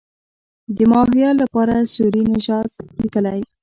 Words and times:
د 0.75 0.77
ماهویه 0.91 1.31
لپاره 1.41 1.75
سوري 1.93 2.21
نژاد 2.33 2.69
لیکلی. 3.01 3.39